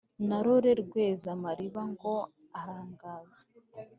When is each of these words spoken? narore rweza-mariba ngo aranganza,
narore 0.27 0.71
rweza-mariba 0.81 1.81
ngo 1.91 2.13
aranganza, 2.59 3.43